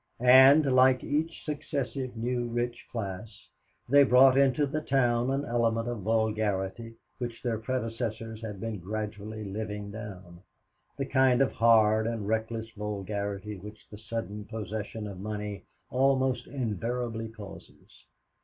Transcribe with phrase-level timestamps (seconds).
[0.23, 3.47] And, like each successive new rich class,
[3.87, 9.43] they brought into the town an element of vulgarity which their predecessors had been gradually
[9.43, 10.41] living down,
[10.97, 17.29] the kind of hard and reckless vulgarity which the sudden possession of money almost invariably
[17.29, 18.05] causes.